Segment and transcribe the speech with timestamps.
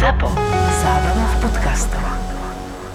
[0.00, 0.32] ZAPO.
[0.80, 2.00] Zábrná v podcastov.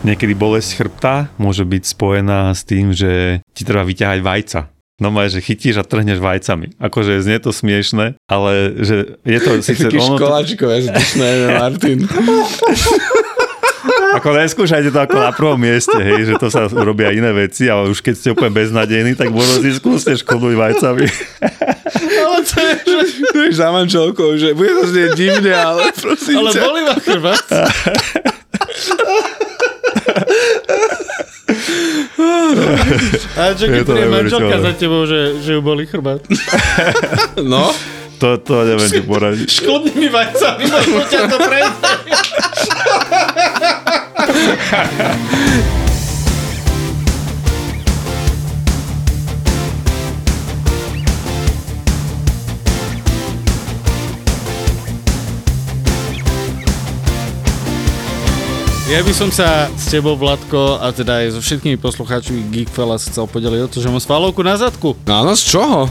[0.02, 4.74] Niekedy bolesť chrbta môže byť spojená s tým, že ti treba vyťahať vajca.
[4.98, 6.74] No že chytíš a trhneš vajcami.
[6.82, 9.86] Akože znie to smiešne, ale že je to síce...
[9.86, 11.30] Taký ono to- školáčikové zdušné,
[11.62, 12.00] Martin.
[14.18, 17.92] Ako neskúšajte to ako na prvom mieste, hej, že to sa robia iné veci, ale
[17.92, 21.06] už keď ste úplne beznadejní, tak možno si skúste škodnúť vajcami.
[21.86, 23.00] Ale to je, že
[23.30, 26.62] to je za manželkou, že bude to znieť divne, ale prosím Ale ťa.
[26.62, 27.46] boli ma chrbát.
[33.36, 36.22] A čo keď príde manželka za tebou, že, že ju boli chrbát?
[37.46, 37.70] No,
[38.16, 39.48] To, to neviem ti poradiť.
[39.60, 41.76] Škodnými vajcami, možno ťa to prejde.
[58.86, 63.26] Ja by som sa s tebou, Vladko, a teda aj so všetkými poslucháčmi Geekfella chcel
[63.26, 64.94] podeliť o to, že mám svalovku na zadku.
[65.10, 65.90] áno, z čoho?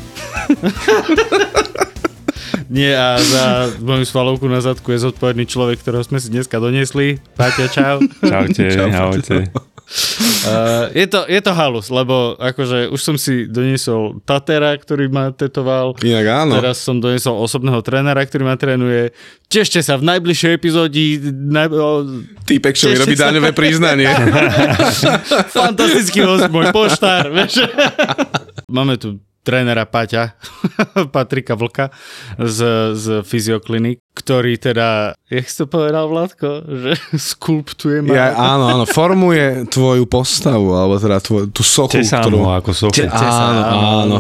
[2.70, 7.19] Nie, a za moju svalovku na zadku je zodpovedný človek, ktorého sme si dneska doniesli.
[7.34, 7.98] Paťa, čau.
[8.22, 9.50] Čaute, ahojte.
[9.85, 15.29] Uh, je, to, je to halus, lebo akože už som si doniesol Tatera, ktorý ma
[15.29, 15.93] tetoval.
[16.01, 16.53] Inak áno.
[16.57, 19.12] Teraz som doniesol osobného trénera, ktorý ma trénuje.
[19.47, 21.21] Tešte sa v najbližšej epizódi.
[21.29, 21.69] Naj...
[22.49, 23.29] Týpek, čo mi robí sa.
[23.29, 24.09] daňové priznanie.
[25.57, 27.29] Fantastický host, môj poštár.
[27.29, 27.69] Vieš?
[28.77, 30.34] Máme tu trénera Paťa,
[31.14, 31.92] Patrika Vlka
[32.41, 32.59] z,
[32.97, 36.92] z Fyzioklinik, ktorý teda, jak si to povedal Vládko, že
[37.37, 38.17] skulptuje ma.
[38.17, 42.48] Ja, áno, áno, formuje tvoju postavu, alebo teda tvoj, tú sochu, Tesám ktorú...
[42.48, 42.97] ako sochu.
[42.97, 43.62] Te, áno,
[44.09, 44.17] áno.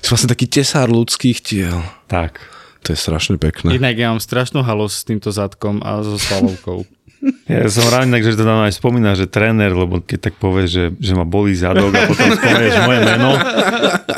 [0.00, 1.78] Si vlastne taký tesár ľudských tiel.
[2.08, 2.56] Tak.
[2.86, 3.74] To je strašne pekné.
[3.74, 6.86] Inak ja mám strašnú halosť s týmto zadkom a so svalovkou.
[7.46, 10.68] Ja som rád inak, že to tam aj spomína, že tréner, lebo keď tak povieš,
[10.68, 13.30] že, že ma bolí zadok a potom spomenieš moje meno,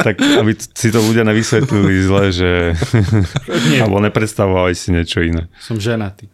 [0.06, 2.50] tak aby si to ľudia nevysvetlili zle, že...
[3.80, 5.46] Alebo nepredstavovali si niečo iné.
[5.62, 6.28] Som ženatý.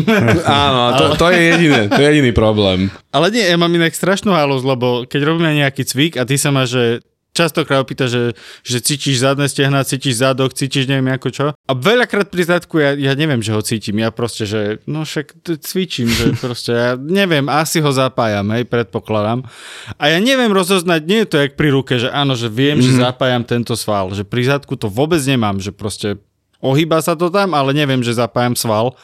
[0.44, 2.90] Áno, to, to je jediné, to je jediný problém.
[3.14, 6.50] Ale nie, ja mám inak strašnú halosť, lebo keď robíme nejaký cvik a ty sa
[6.50, 7.04] ma, že
[7.38, 8.34] častokrát opýta, že,
[8.66, 11.46] že cítiš zadné stehna, cítiš zadok, cítiš neviem ako čo.
[11.54, 14.02] A veľakrát pri zadku ja, ja neviem, že ho cítim.
[14.02, 19.46] Ja proste, že no však cvičím, že proste ja neviem, asi ho zapájam, hej, predpokladám.
[19.94, 22.98] A ja neviem rozoznať, nie je to jak pri ruke, že áno, že viem, mm-hmm.
[22.98, 26.18] že zapájam tento sval, že pri zadku to vôbec nemám, že proste
[26.58, 28.98] ohýba sa to tam, ale neviem, že zapájam sval.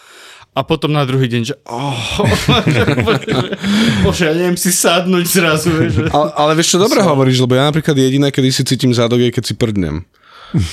[0.55, 1.99] A potom na druhý deň, že oh,
[4.07, 6.07] bože, ja neviem si sadnúť zrazu, že...
[6.15, 9.35] Ale, ale vieš čo, dobre hovoríš, lebo ja napríklad jediné, kedy si cítim zadok, je
[9.35, 10.07] keď si prdnem.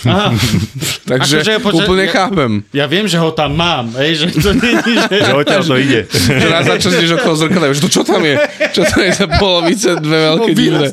[0.06, 0.30] Aha,
[1.10, 2.52] Takže Akože, počkaj, úplne ja- chápem.
[2.70, 5.18] ja viem, že ho tam mám, hej, že to nie je, že...
[5.18, 6.02] Že odtiaľ to ide.
[6.14, 8.36] Že raz začneš okolo zrkadla, že to čo tam je?
[8.78, 10.88] Čo to je za polovice, dve veľké divné?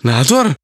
[0.00, 0.56] Nádor?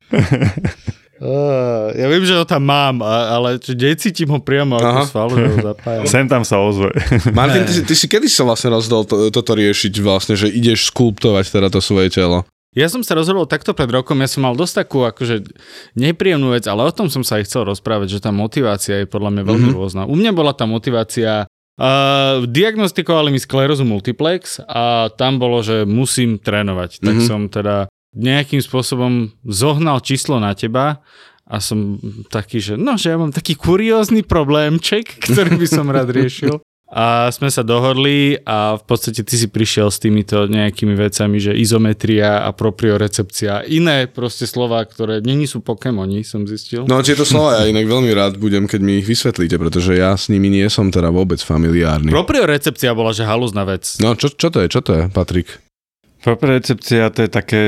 [1.16, 5.04] Uh, ja viem, že ho tam mám, ale necítim ho priamo ako Aha.
[5.04, 6.04] sval, že ho zapájam.
[6.04, 6.92] Sem tam sa ozve.
[7.32, 10.92] Martin, ty, si- ty si kedy sa vlastne rozhodol to, toto riešiť vlastne, že ideš
[10.92, 12.44] skulptovať teda to svoje telo?
[12.76, 15.48] Ja som sa rozhodol takto pred rokom, ja som mal dosť takú akože
[15.96, 19.32] nepríjemnú vec, ale o tom som sa aj chcel rozprávať, že tá motivácia je podľa
[19.32, 19.78] mňa veľmi mm-hmm.
[19.80, 20.02] rôzna.
[20.04, 26.36] U mňa bola tá motivácia, uh, diagnostikovali mi sklerózu multiplex a tam bolo, že musím
[26.36, 27.00] trénovať.
[27.00, 27.24] Tak Mhm.
[27.24, 31.04] som teda nejakým spôsobom zohnal číslo na teba
[31.46, 32.00] a som
[32.32, 36.58] taký, že no, že ja mám taký kuriózny problémček, ktorý by som rád riešil.
[36.86, 41.50] A sme sa dohodli a v podstate ty si prišiel s týmito nejakými vecami, že
[41.58, 43.66] izometria a propriorecepcia.
[43.66, 46.86] Iné proste slova, ktoré není sú Pokémoni, som zistil.
[46.86, 50.30] No tieto slova ja inak veľmi rád budem, keď mi ich vysvetlíte, pretože ja s
[50.30, 52.14] nimi nie som teda vôbec familiárny.
[52.14, 53.98] Propriorecepcia bola, že halúzna vec.
[53.98, 55.65] No čo, čo to je, čo to je, Patrik?
[56.26, 57.62] Propriocepcia to je také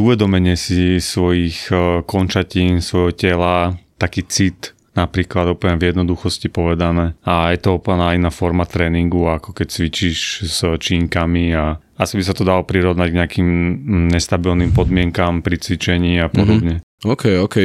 [0.00, 7.20] uvedomenie si svojich eh, končatín, svojho tela, taký cit, napríklad úplne v jednoduchosti povedané.
[7.28, 12.24] A je to úplne iná forma tréningu, ako keď cvičíš s čínkami a asi by
[12.24, 13.48] sa to dalo prirovnať k nejakým
[14.08, 16.80] nestabilným podmienkám pri cvičení a podobne.
[17.04, 17.56] OK, OK.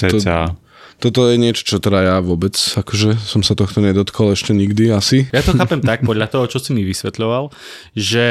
[0.00, 0.56] To, Ceca.
[0.96, 5.28] toto je niečo, čo teda ja vôbec, akože som sa tohto nedotkol ešte nikdy asi.
[5.28, 7.52] Ja to chápem tak, podľa toho, čo si mi vysvetľoval,
[7.92, 8.26] že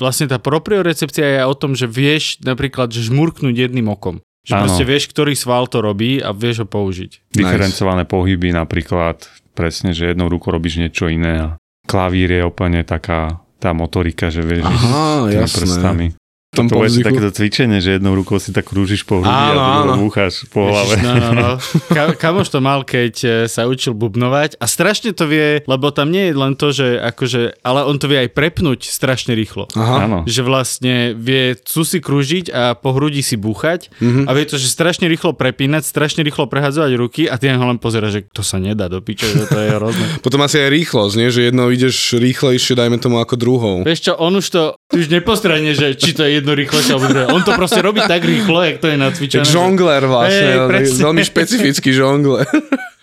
[0.00, 4.24] vlastne tá propriorecepcia je o tom, že vieš napríklad že žmurknúť jedným okom.
[4.40, 4.62] Že Áno.
[4.64, 7.28] proste vieš, ktorý sval to robí a vieš ho použiť.
[7.36, 11.48] Diferencované pohyby napríklad, presne, že jednou rukou robíš niečo iné a
[11.84, 15.68] klavír je úplne taká tá motorika, že vieš, Aha, jasné.
[15.68, 16.06] prstami.
[16.50, 17.06] Tom To povzdychu.
[17.06, 20.66] takéto cvičenie, že jednou rukou si tak krúžiš po hrudi Áno, a druhou búchaš po
[20.66, 20.98] hlave.
[20.98, 21.50] Ježiš, no, no, no.
[21.96, 26.10] Ka- kamoš to mal, keď e, sa učil bubnovať a strašne to vie, lebo tam
[26.10, 29.70] nie je len to, že akože, ale on to vie aj prepnúť strašne rýchlo.
[29.78, 30.10] Aha.
[30.10, 30.18] Áno.
[30.26, 34.26] Že vlastne vie cu si krúžiť a po hrudi si búchať mm-hmm.
[34.26, 37.78] a vie to, že strašne rýchlo prepínať, strašne rýchlo prehadzovať ruky a ty ho len
[37.78, 40.06] pozera, že to sa nedá do piče, že to je hrozné.
[40.26, 41.30] Potom asi aj rýchlosť, nie?
[41.30, 43.76] Že jednou ideš rýchlejšie, dajme tomu ako druhou.
[43.86, 47.06] Vieš čo, on už to, ty už nepostrane, že či to je jedno rýchlejšie alebo
[47.06, 47.26] druhé.
[47.28, 49.40] On to proste robí tak rýchlo, jak to je nacvičené.
[49.40, 51.00] Jak že- žongler vlastne, presne.
[51.02, 52.48] veľmi špecifický žongler.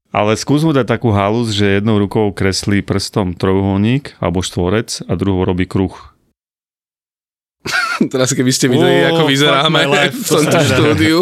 [0.10, 5.13] Ale skús mu dať takú halus, že jednou rukou kreslí prstom trojuholník alebo štvorec a
[5.13, 5.94] druhou robí kruh.
[8.12, 11.18] Teraz keby ste videli, ako vyzeráme life, v to tomto štúdiu.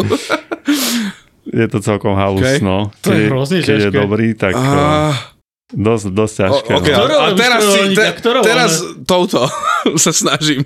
[1.46, 2.58] Je to celkom halus, Okay.
[2.58, 2.90] no.
[3.00, 5.14] To je Keď, hrozne keď je dobrý, tak uh, Ah,
[5.72, 6.70] dosť, dosť ťažké.
[6.70, 7.04] o, okay, no.
[7.10, 8.72] A, teraz, si, ktorou, teraz
[9.02, 9.50] touto
[10.04, 10.62] sa snažím.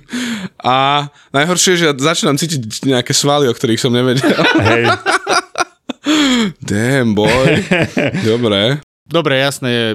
[0.60, 4.28] A najhoršie je, že ja začínam cítiť nejaké svaly, o ktorých som nevedel.
[4.60, 4.84] Hej,
[6.70, 7.64] Damn, boy.
[8.30, 8.80] Dobre.
[9.10, 9.86] Dobre, jasné, je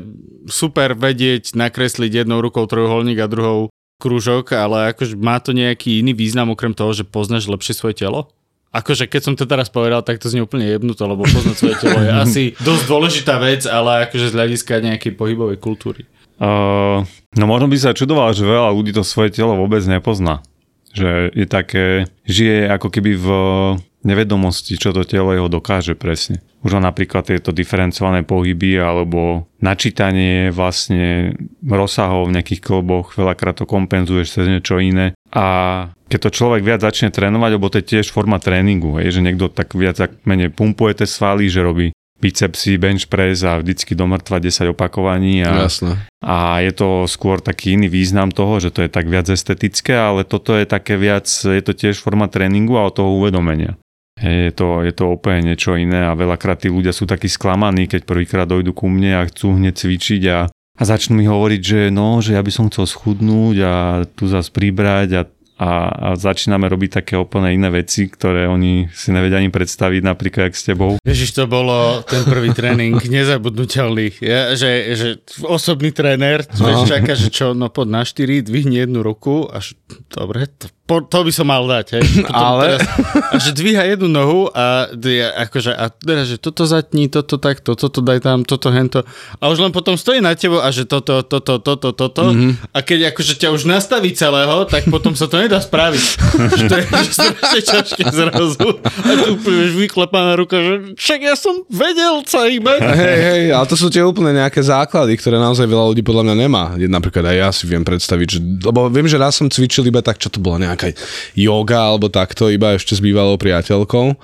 [0.52, 6.12] super vedieť nakresliť jednou rukou trojuholník a druhou krúžok, ale akože má to nejaký iný
[6.12, 8.28] význam okrem toho, že poznáš lepšie svoje telo?
[8.72, 12.00] Akože keď som to teraz povedal, tak to znie úplne jebnuto, lebo poznať svoje telo
[12.02, 16.04] je asi dosť dôležitá vec, ale akože z hľadiska nejakej pohybovej kultúry.
[16.36, 17.08] Uh,
[17.40, 20.44] no možno by sa čudoval, že veľa ľudí to svoje telo vôbec nepozná.
[20.92, 21.86] Že je také,
[22.28, 23.28] žije ako keby v
[24.06, 26.46] nevedomosti, čo to telo jeho dokáže presne.
[26.62, 31.34] Už napríklad tieto diferencované pohyby alebo načítanie vlastne
[31.66, 35.18] rozsahov v nejakých kloboch, veľakrát to kompenzuješ cez niečo iné.
[35.34, 35.46] A
[36.08, 39.50] keď to človek viac začne trénovať, lebo to je tiež forma tréningu, hej, že niekto
[39.50, 44.08] tak viac ak menej pumpuje tie svaly, že robí bicepsy, bench press a vždycky do
[44.08, 46.08] mŕtva 10 opakovaní a, Jasné.
[46.24, 50.24] a je to skôr taký iný význam toho, že to je tak viac estetické, ale
[50.24, 53.76] toto je také viac, je to tiež forma tréningu a od toho uvedomenia.
[54.26, 57.86] Hej, Je to, je to úplne niečo iné a veľakrát tí ľudia sú takí sklamaní,
[57.86, 61.82] keď prvýkrát dojdu ku mne a chcú hneď cvičiť a, a začnú mi hovoriť, že
[61.94, 63.74] no, že ja by som chcel schudnúť a
[64.18, 65.22] tu zase pribrať a
[65.56, 70.52] a, a začíname robiť také úplne iné veci, ktoré oni si nevedia ani predstaviť, napríklad
[70.52, 71.00] jak s tebou.
[71.08, 74.20] Ježiš, to bolo ten prvý tréning nezabudnutelný.
[74.20, 75.08] Ja, že, že
[75.48, 79.80] osobný tréner, vieš, čaká, že čo, no pod na 4, dvihni jednu ruku, až
[80.12, 82.06] dobre, to, po, to by som mal dať, hej.
[82.30, 84.86] Potom Ale- Teraz, že dvíha jednu nohu a,
[85.50, 89.02] akože, a teraz, že toto zatní, toto takto, toto daj tam, toto hento.
[89.42, 92.24] A už len potom stojí na tebo a že toto, toto, toto, toto.
[92.30, 92.70] Mm-hmm.
[92.70, 96.06] A keď akože ťa už nastaví celého, tak potom sa to nedá spraviť.
[96.60, 98.68] že to je strašne ťažké zrazu.
[98.86, 102.80] A tu úplne už vyklepaná ruka, že však ja som vedel sa hýbať.
[102.86, 106.36] Hej, hej, ale to sú tie úplne nejaké základy, ktoré naozaj veľa ľudí podľa mňa
[106.36, 106.64] nemá.
[106.78, 108.40] Napríklad aj ja si viem predstaviť, že,
[108.70, 110.94] lebo viem, že raz som cvičil iba tak, čo to bola nejaká
[111.38, 114.18] yoga alebo takto, iba ešte s bývalou priateľkou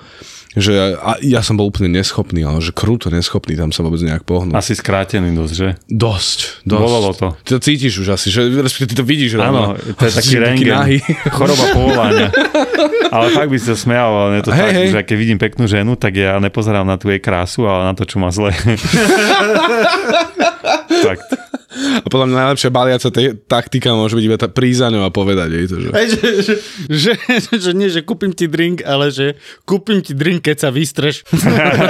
[0.52, 4.28] že a ja som bol úplne neschopný, ale že krúto neschopný tam sa vôbec nejak
[4.28, 4.52] pohnúť.
[4.52, 5.68] Asi skrátený dosť, že?
[5.88, 6.82] Dosť, dosť.
[6.84, 7.28] Bolelo to.
[7.40, 8.52] Ty to cítiš už asi, že
[8.84, 9.96] ty to vidíš Áno, rovno.
[9.96, 11.00] to je taký rengen.
[11.32, 12.28] Choroba povolania.
[13.08, 14.88] Ale fakt by si to smial, ale je to Hej, tak, hej.
[14.92, 18.04] že keď vidím peknú ženu, tak ja nepozerám na tú jej krásu, ale na to,
[18.04, 18.52] čo má zle.
[21.04, 21.51] Fakt.
[21.74, 25.10] A podľa mňa najlepšia baliaca te- taktika môže byť iba tá prísť za ňou a
[25.10, 25.88] povedať jej to, že...
[25.92, 26.54] Hej, že, že,
[26.88, 27.12] že,
[27.56, 31.24] že, nie, že kúpim ti drink, ale že kúpim ti drink, keď sa vystreš.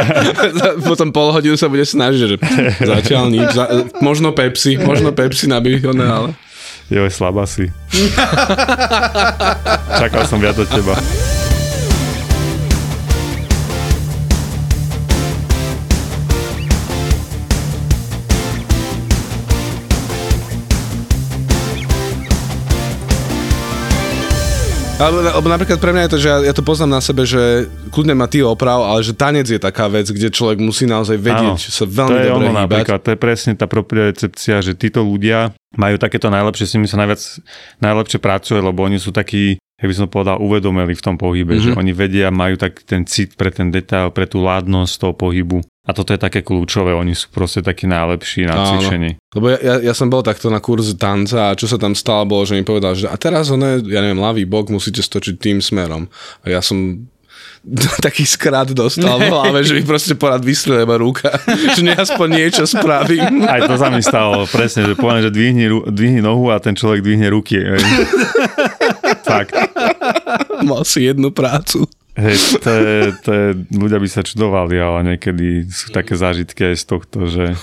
[0.89, 2.37] Potom pol hodinu sa bude snažiť, že
[2.83, 3.65] zatiaľ nič, za,
[3.99, 6.35] možno Pepsi, možno Pepsi nabíj, ale...
[6.93, 7.73] Joj, slabá si.
[9.97, 10.93] Čakal som viac od teba.
[25.03, 28.15] Alebo, napríklad pre mňa je to, že ja, ja to poznám na sebe, že kľudne
[28.15, 31.59] ma ty oprav, ale že tanec je taká vec, kde človek musí naozaj vedieť, Áno,
[31.59, 32.63] sa veľmi to je dobre ono hýbať.
[32.63, 37.03] napríklad, to je presne tá propriocepcia, že títo ľudia majú takéto najlepšie, s nimi sa
[37.03, 37.19] najviac,
[37.83, 41.75] najlepšie pracuje, lebo oni sú takí, jak by som povedal, uvedomeli v tom pohybe, mm-hmm.
[41.75, 45.59] že oni vedia, majú tak ten cit pre ten detail, pre tú ládnosť toho pohybu.
[45.83, 49.19] A toto je také kľúčové, oni sú proste takí najlepší na cvičení.
[49.35, 52.23] Lebo ja, ja, ja som bol takto na kurze tanca a čo sa tam stalo,
[52.23, 55.59] bolo, že mi povedal, že a teraz ono, ja neviem, ľavý bok musíte stočiť tým
[55.59, 56.07] smerom.
[56.47, 57.11] A ja som
[58.07, 61.31] taký skrát dostal v hlave, že mi proste porad vystrelila iba ruka,
[61.75, 63.47] že aspoň niečo spravím.
[63.47, 67.03] Aj to sa mi stalo, presne, že poviem, že dvihni, dvihni nohu a ten človek
[67.03, 67.63] dvihne ruky.
[69.29, 69.55] Fakt.
[70.71, 71.87] Mal si jednu prácu.
[72.13, 76.77] Hej, to je, to je, ľudia by sa čudovali, ale niekedy sú také zážitky aj
[76.77, 77.57] z tohto, že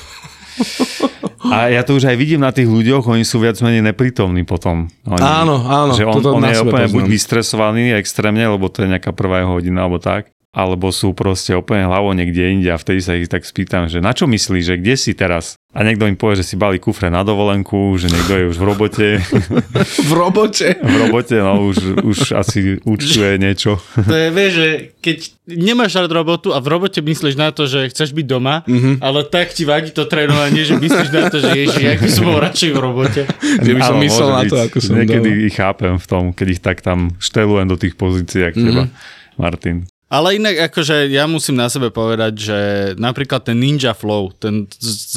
[1.40, 4.92] A ja to už aj vidím na tých ľuďoch, oni sú viac menej neprítomní potom.
[5.08, 9.16] Oni, Áno, áno, Že on, on je úplne buď vystresovaný extrémne, lebo to je nejaká
[9.16, 13.14] prvá jeho hodina, alebo tak, alebo sú proste úplne hlavou niekde inde a vtedy sa
[13.14, 15.62] ich tak spýtam, že na čo myslíš, že kde si teraz?
[15.70, 18.66] A niekto im povie, že si bali kufre na dovolenku, že niekto je už v
[18.66, 19.08] robote,
[20.10, 20.74] V robote.
[20.82, 23.78] v robote, no už, už asi účtuje niečo.
[24.10, 27.94] To je, vieš, že keď nemáš rád robotu a v robote myslíš na to, že
[27.94, 29.06] chceš byť doma, mm-hmm.
[29.06, 32.26] ale tak ti vadí to trénovanie, že myslíš na to, že ježi, jak by som
[32.26, 33.22] bol radšej v robote.
[33.70, 35.46] Že by som Áno, myslel na to, ako som Niekedy doma.
[35.46, 38.90] ich chápem v tom, keď ich tak tam štelujem do tých pozícií, jak teba,
[39.38, 39.86] Martin.
[40.10, 42.58] Ale inak akože ja musím na sebe povedať, že
[42.98, 44.66] napríklad ten Ninja Flow, ten...
[44.74, 45.16] Z, z,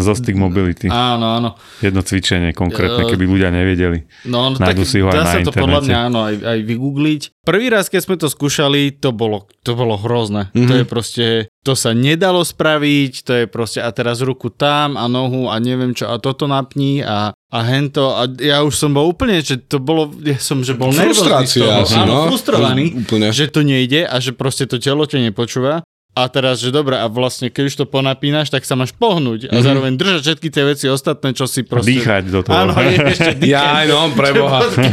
[0.00, 0.88] Zo Stick Mobility.
[0.88, 1.50] áno, áno.
[1.84, 4.08] Jedno cvičenie konkrétne, Eh, keby ľudia nevedeli.
[4.24, 6.58] No, no tak si ho aj dá na sa to podľa mňa áno aj, aj
[6.64, 7.22] vygoogliť.
[7.44, 10.48] Prvý raz, keď sme to skúšali, to bolo, to bolo hrozné.
[10.56, 10.68] Mm-hmm.
[10.68, 11.26] To je proste,
[11.62, 15.94] to sa nedalo spraviť, to je proste a teraz ruku tam a nohu a neviem
[15.94, 19.78] čo a toto napni a, a hento a ja už som bol úplne, že to
[19.78, 21.70] bolo, ja som, že bol nervózny z toho.
[21.86, 22.34] asi, áno, no.
[22.34, 23.30] frustrovaný, Úplne.
[23.30, 25.86] že to nejde a že proste to telo ťa nepočúva.
[26.12, 29.64] A teraz, že dobre, a vlastne keď už to ponapínaš, tak sa máš pohnúť a
[29.64, 31.88] zároveň držať všetky tie veci ostatné, čo si proste...
[31.88, 32.52] Dýchať do toho.
[32.52, 33.48] Áno, je ešte dýchať.
[33.48, 34.60] Ja, aj no, preboha.
[34.76, 34.92] Keď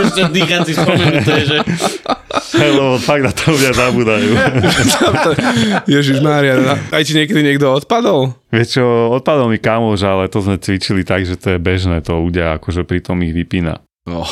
[0.00, 1.56] ešte dýchať si spomenuté, že...
[2.56, 4.32] Lebo fakt na to ľudia zabúdajú.
[6.00, 8.32] Ježiš Mária, aj ti niekedy niekto odpadol?
[8.48, 12.16] Vieš čo, odpadol mi kamoš, ale to sme cvičili tak, že to je bežné, to
[12.16, 13.84] ľudia akože pri tom ich vypína.
[14.08, 14.24] Oh.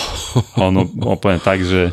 [0.56, 1.92] Ono úplne tak, že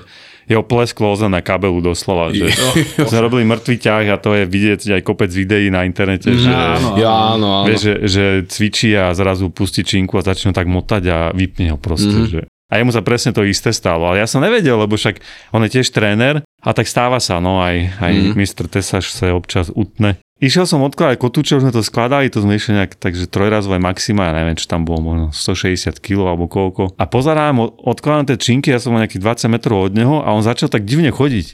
[0.51, 2.51] jeho plesklo ozem na kabelu doslova, že
[3.07, 6.95] sme robili mŕtvý ťah a to je vidieť aj kopec videí na internete, že, Áno,
[6.95, 7.65] Ja, áno, áno.
[7.65, 11.77] vieš, že, že cvičí a zrazu pustí činku a začne tak motať a vypne ho
[11.77, 12.19] proste, Mhm.
[12.19, 12.33] mm-hmm.
[12.35, 15.19] že a jemu sa presne to isté stalo, ale ja som nevedel, lebo však
[15.51, 18.27] on je tiež tréner a tak stáva sa, no aj, aj Mhm.
[18.27, 18.33] mm.
[18.33, 18.65] Mr.
[18.69, 20.15] Tesaš sa občas utne.
[20.41, 24.33] Išiel som odkladať kotúče, už sme to skladali, to sme išli nejak, takže trojrazové maxima,
[24.33, 26.97] ja neviem, čo tam bolo, možno 160 kg alebo koľko.
[26.97, 30.33] A pozerám, od- odkladám tie činky, ja som mal nejakých 20 metrov od neho a
[30.33, 31.47] on začal tak divne chodiť.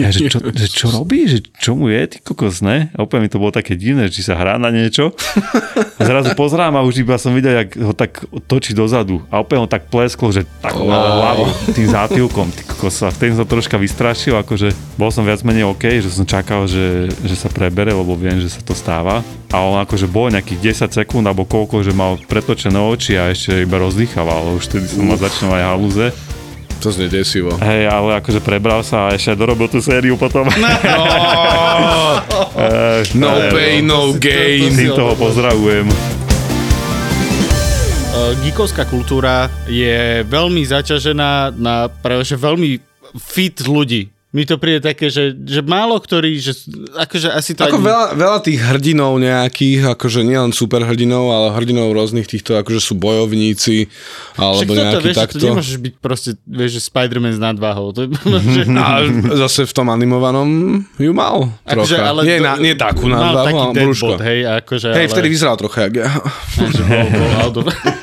[0.00, 2.88] Ja, že čo, že čo robí, že čo mu je, ty kokos, ne?
[2.96, 5.12] A úplne mi to bolo také divné, či sa hrá na niečo.
[6.00, 9.20] A zrazu pozerám a už iba som videl, jak ho tak točí dozadu.
[9.28, 11.44] A opäť ho tak plesklo, že tak hlavu
[11.76, 12.48] tým zápilkom.
[12.48, 16.08] Ty kokos, a vtedy som sa troška vystrašil, akože bol som viac menej OK, že
[16.08, 19.26] som čakal, že, že sa prebere, lebo viem, že sa to stáva.
[19.50, 23.66] A on akože bol nejakých 10 sekúnd alebo koľko, že mal pretočené oči a ešte
[23.66, 24.54] iba rozdýchaval.
[24.54, 26.06] Už vtedy som mal začnú aj halúze.
[26.80, 27.52] To znie desivo.
[27.60, 30.46] Hej, ale akože prebral sa a ešte aj dorobil tú sériu potom.
[32.60, 34.74] Eh, No eh, pain, no gain.
[34.74, 35.88] Týmto ho pozdravujem.
[38.10, 42.82] Uh, geekovská kultúra je veľmi zaťažená na práve veľmi
[43.16, 44.10] fit ľudí.
[44.30, 46.54] Mi to príde také, že, že málo ktorí, že
[46.94, 47.66] akože asi to...
[47.66, 52.78] Ako ani- veľa, veľa tých hrdinov nejakých, akože nielen superhrdinov, ale hrdinov rôznych týchto, akože
[52.78, 53.90] sú bojovníci,
[54.38, 55.42] alebo nejaký vieš, takto.
[55.42, 57.90] to nemôžeš byť proste, vieš, že Spider-Man s nadváhou.
[57.90, 58.14] To je,
[58.54, 59.02] že, A
[59.34, 60.46] zase v tom animovanom
[60.94, 62.22] ju mal akože, trocha.
[62.22, 64.14] nie, na, nie takú taký ale brúško.
[64.22, 66.08] hej, akože, Hej, ale, vtedy vyzeral trocha jak ja.
[66.78, 67.30] že bol, bol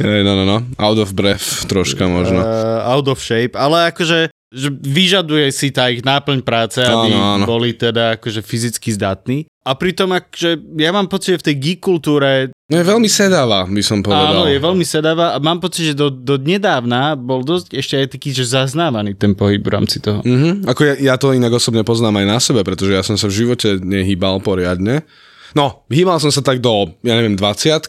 [0.00, 0.58] no, no, no.
[0.76, 2.38] Out of breath troška možno.
[2.40, 7.36] uh, out of shape, ale akože že vyžaduje si tá ich náplň práce, aby Áno,
[7.36, 7.44] áno.
[7.44, 9.44] boli teda akože fyzicky zdatní.
[9.60, 13.68] A pritom akože ja mám pocit, že v tej geek kultúre No je veľmi sedáva,
[13.68, 14.24] by som povedal.
[14.24, 18.06] áno, je veľmi sedáva a mám pocit, že do, do nedávna bol dosť ešte aj
[18.08, 20.24] taký, že zaznávaný ten pohyb v rámci toho.
[20.24, 20.64] Mhm.
[20.64, 23.36] Ako ja, ja to inak osobne poznám aj na sebe, pretože ja som sa v
[23.44, 25.04] živote nehýbal poriadne.
[25.52, 27.84] No, hýbal som sa tak do, ja neviem, 20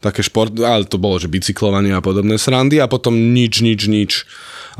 [0.00, 4.12] také šport, ale to bolo, že bicyklovanie a podobné srandy a potom nič, nič, nič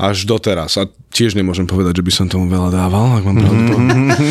[0.01, 0.81] až doteraz.
[0.81, 3.73] A tiež nemôžem povedať, že by som tomu veľa dával, ak mám pravdu.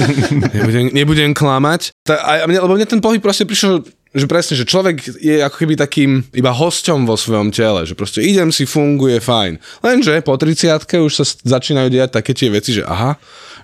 [0.58, 1.94] nebudem, nebudem klamať.
[2.02, 5.54] Ta, a mne, lebo mne ten pohyb proste prišiel že presne, že človek je ako
[5.54, 9.62] keby takým iba hosťom vo svojom tele, že proste idem si, funguje, fajn.
[9.86, 13.14] Lenže po 30 už sa začínajú diať také tie veci, že aha,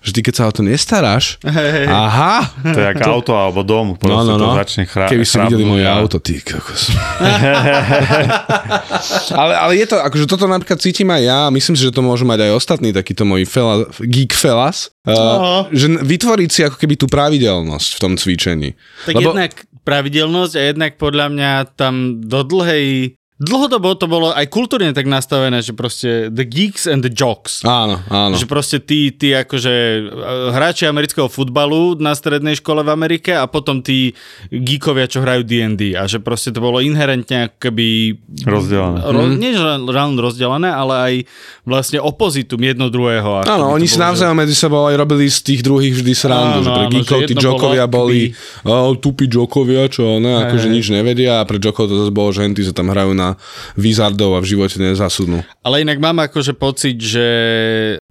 [0.03, 1.39] že ty keď sa o to nestaráš,
[1.87, 4.53] aha, To je ako auto alebo dom, proste no, no, no.
[4.55, 6.91] to začne chra- Keby ste videli moje a- auto, ty kokos.
[9.41, 12.25] ale, ale je to, akože toto napríklad cítim aj ja, myslím si, že to môžu
[12.27, 16.95] mať aj ostatní takíto moji fela, geek fellas, uh, že n- vytvoriť si ako keby
[16.97, 18.75] tú pravidelnosť v tom cvičení.
[19.07, 19.33] Tak Lebo...
[19.33, 19.53] jednak
[19.87, 21.95] pravidelnosť a jednak podľa mňa tam
[22.27, 27.13] do dlhej dlhodobo to bolo aj kultúrne tak nastavené, že proste the geeks and the
[27.13, 27.61] jocks.
[27.69, 28.33] Áno, áno.
[28.33, 30.03] Že proste tí, tí akože eh,
[30.57, 34.17] hráči amerického futbalu na strednej škole v Amerike a potom tí
[34.49, 37.87] geekovia, čo hrajú D&D a že proste to bolo inherentne ako keby
[38.49, 39.05] Rozdelené.
[39.05, 41.15] Ro, Nie, že len rozdelené, ale aj
[41.69, 43.45] vlastne opozitum jedno druhého.
[43.45, 46.71] Áno, oni si navzájom medzi sebou aj robili z tých druhých vždy srandu, Áno, že
[46.73, 48.31] pre áno, geekov že tí jokovia bolo boli
[48.63, 52.47] oh, tupí jokovia, čo ne, akože nič nevedia a pre jokov to zase bolo, že
[52.47, 53.26] henty sa tam hrajú na
[53.75, 55.43] wizardov a v živote nezasudnú.
[55.67, 57.27] Ale inak mám akože pocit, že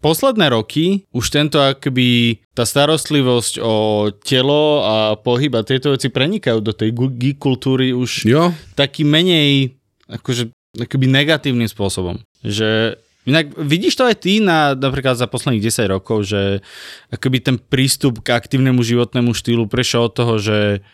[0.04, 3.76] posledné roky už tento akoby tá starostlivosť o
[4.20, 9.80] telo a pohyb a tieto veci prenikajú do tej geek kultúry už Jo, taký menej
[10.12, 12.20] akože akoby negatívnym spôsobom.
[12.44, 16.62] Že Inak vidíš to aj ty na, napríklad za posledných 10 rokov, že
[17.10, 20.86] akoby ten prístup k aktívnemu životnému štýlu prešiel od toho, že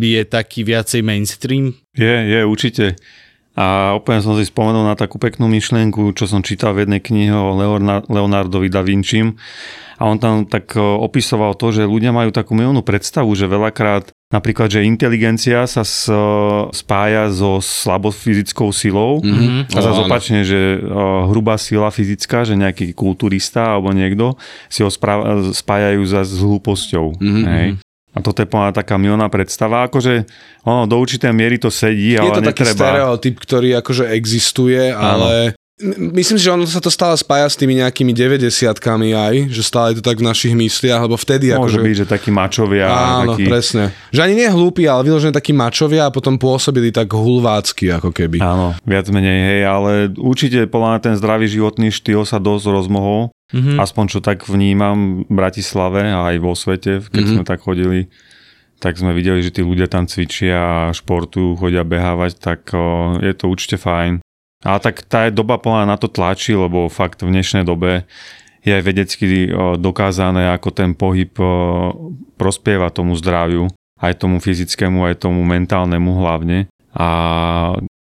[0.00, 1.74] je taký viacej mainstream.
[1.94, 2.94] Je, je, určite.
[3.54, 7.30] A úplne som si spomenul na takú peknú myšlienku, čo som čítal v jednej knihe
[7.30, 9.38] o Leona- Leonardovi da Vincim.
[9.94, 14.10] A on tam tak o, opisoval to, že ľudia majú takú milnú predstavu, že veľakrát
[14.34, 19.22] napríklad, že inteligencia sa s, o, spája so slabou fyzickou silou.
[19.22, 19.70] Mhm.
[19.70, 24.34] A zase opačne, že o, hrubá sila fyzická, že nejaký kulturista alebo niekto
[24.66, 24.90] si ho
[25.54, 27.22] spájajú za s hlúposťou.
[27.22, 27.68] Mhm, Hej.
[28.14, 30.22] A toto je plná taká milná predstava, akože
[30.62, 35.58] ono, do určitej miery to sedí, je ale to taký stereotyp, ktorý akože existuje, ale
[36.14, 39.90] myslím si, že ono sa to stále spája s tými nejakými 90-kami aj, že stále
[39.90, 41.78] je to tak v našich mysliach, lebo vtedy Môže akože...
[41.82, 43.90] byť, že takí mačovia, Áno, takí, presne.
[44.14, 48.38] Že ani nie hlúpi, ale vyložené takí mačovia a potom pôsobili tak hulvácky, ako keby.
[48.38, 53.33] áno, viac menej, hej, ale určite podľa mňa ten zdravý životný štýl sa dosť rozmohol,
[53.52, 53.76] Mhm.
[53.76, 57.32] aspoň čo tak vnímam v Bratislave a aj vo svete, keď Mhm.
[57.34, 58.08] sme tak chodili,
[58.80, 63.48] tak sme videli, že tí ľudia tam cvičia, športujú, chodia behávať, tak o, je to
[63.48, 64.20] určite fajn.
[64.64, 68.08] Ale tak tá doba plná na to tlačí, lebo fakt v dnešnej dobe
[68.64, 71.52] je aj vedecky o, dokázané, ako ten pohyb o,
[72.36, 73.68] prospieva tomu zdraviu,
[74.00, 76.68] aj tomu fyzickému, aj tomu mentálnemu hlavne.
[76.94, 77.06] A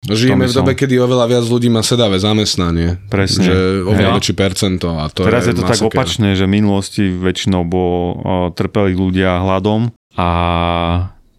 [0.02, 2.98] Žijeme v som- dobe, kedy oveľa viac ľudí má sedavé zamestnanie.
[3.08, 3.46] Presne.
[3.46, 3.56] Že
[3.86, 4.88] oveľa väčšie percento.
[4.94, 5.88] A to Teraz je to tak masakér.
[5.88, 10.28] opačné, že v minulosti väčšinou bolo, o, trpeli ľudia hladom a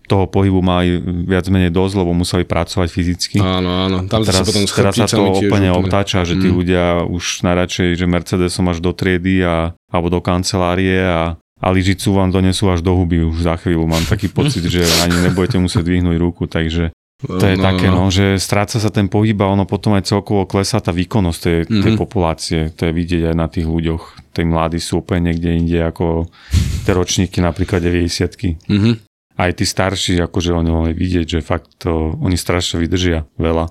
[0.05, 0.95] toho pohybu mali
[1.25, 3.37] viac menej dosť, lebo museli pracovať fyzicky.
[3.39, 3.97] Áno, áno.
[4.07, 6.55] Tam teraz, sa potom teraz sa to úplne obtáča, že tí Mm.
[6.55, 9.57] ľudia už najradšej, že Mercedesom až do triedy a,
[9.89, 11.23] alebo do kancelárie a,
[11.59, 13.87] a lyžicu vám donesú až do huby už za chvíľu.
[13.87, 18.35] Mám taký pocit, že ani nebudete musieť dvihnúť ruku, takže to je také, no, že
[18.37, 22.01] stráca sa ten pohyb a ono potom aj celkovo klesá tá výkonnosť tej, tej Mhm.
[22.01, 22.61] populácie.
[22.75, 24.03] To je vidieť aj na tých ľuďoch.
[24.33, 26.27] Tí mladí sú úplne niekde inde ako
[26.85, 28.93] tie ročníky napríklad 90 Mhm.
[29.39, 33.71] aj tí starší, akože oni mohli vidieť, že fakt to, oni strašne vydržia veľa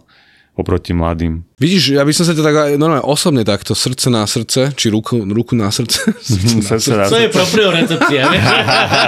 [0.61, 1.41] oproti mladým.
[1.61, 5.21] Vidíš, ja by som sa to tak normálne osobne takto srdce na srdce, či ruku,
[5.29, 6.09] ruku na srdce.
[6.25, 8.23] Srdce na Srdce To je propriorecepcia?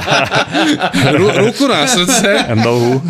[1.17, 2.53] Ru, ruku na srdce.
[2.57, 3.01] nohu.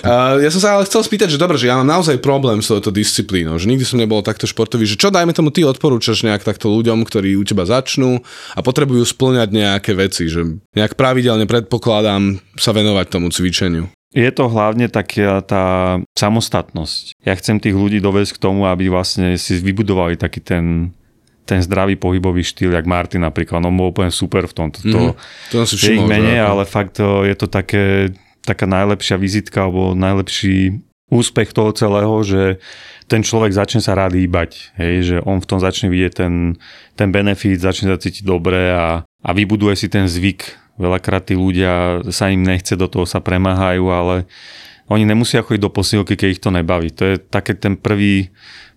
[0.00, 2.72] Uh, ja som sa ale chcel spýtať, že dobre, že ja mám naozaj problém s
[2.72, 6.40] touto disciplínou, že nikdy som nebol takto športový, že čo dajme tomu ty odporúčaš nejak
[6.40, 8.24] takto ľuďom, ktorí u teba začnú
[8.56, 13.92] a potrebujú splňať nejaké veci, že nejak pravidelne predpokladám sa venovať tomu cvičeniu.
[14.10, 15.64] Je to hlavne taká tá
[16.18, 17.22] samostatnosť.
[17.22, 20.90] Ja chcem tých ľudí dovesť k tomu, aby vlastne si vybudovali taký ten,
[21.46, 23.62] ten zdravý pohybový štýl, jak Martin napríklad.
[23.62, 24.82] On bol úplne super v tomto.
[24.82, 25.00] To,
[25.54, 26.06] To si je ich všimol.
[26.06, 27.84] že menej, ako- ale fakt to, je to také,
[28.42, 32.42] taká najlepšia vizitka alebo najlepší úspech toho celého, že
[33.10, 36.54] ten človek začne sa rád hýbať, hej, že on v tom začne vidieť ten,
[36.94, 40.69] ten benefit, začne sa cítiť dobre a, a vybuduje si ten zvyk.
[40.80, 44.24] Veľakrát tí ľudia sa im nechce, do toho sa premáhajú, ale
[44.88, 46.88] oni nemusia chodiť do posilky, keď ich to nebaví.
[46.96, 48.32] To je také ten prvý,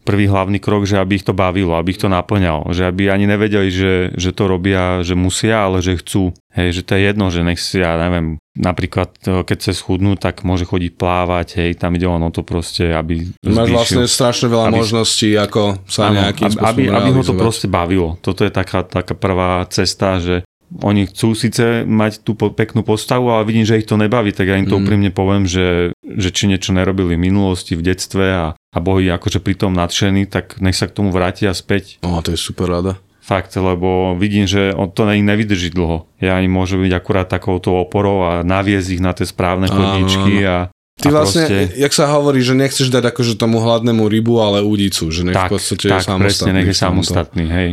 [0.06, 2.70] prvý hlavný krok, že aby ich to bavilo, aby ich to naplňalo.
[2.70, 6.30] Že aby ani nevedeli, že, že to robia, že musia, ale že chcú.
[6.54, 10.46] Hej, že to je jedno, že nech si, ja neviem, napríklad keď sa schudnú, tak
[10.46, 14.48] môže chodiť plávať, hej, tam ide len o to proste, aby Máš zvýšil- vlastne strašne
[14.54, 18.22] veľa aby- možností, ako sa Áno, nejakým aby, aby, aby ho to proste bavilo.
[18.22, 20.46] Toto je taká, taká prvá cesta, že
[20.82, 24.58] oni chcú síce mať tú peknú postavu, ale vidím, že ich to nebaví, tak ja
[24.58, 24.82] im to Mm.
[24.82, 29.38] úprimne poviem, že, že či niečo nerobili v minulosti, v detstve a, a boli akože
[29.38, 32.02] pri tom nadšení, tak nech sa k tomu vrátia späť.
[32.02, 32.98] O, to je super rada.
[33.20, 36.12] Fakt, lebo vidím, že on to im nevydrží dlho.
[36.20, 40.68] Ja im môžu byť akurát takouto oporou a naviesť ich na tie správne chodničky a,
[40.94, 44.62] Ty a vlastne, proste- jak sa hovorí, že nechceš dať akože tomu hladnému rybu, ale
[44.62, 46.22] údicu, že nech tak, v podstate tak, je samostatný.
[46.22, 47.70] presne, nech je samostatný, hej.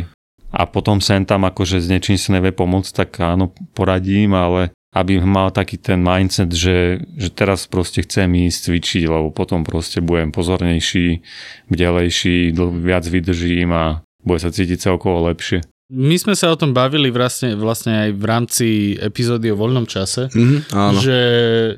[0.51, 5.23] A potom sem tam akože s niečím si nevie pomôcť, tak áno, poradím, ale aby
[5.23, 10.35] mal taký ten mindset, že, že teraz proste chcem ísť cvičiť, lebo potom proste budem
[10.35, 11.23] pozornejší,
[11.71, 12.51] bdelejší,
[12.83, 15.63] viac vydržím a bude sa cítiť celkovo lepšie.
[15.91, 20.31] My sme sa o tom bavili vlastne, vlastne aj v rámci epizódy o voľnom čase,
[20.31, 20.95] Mhm, áno.
[20.97, 21.17] že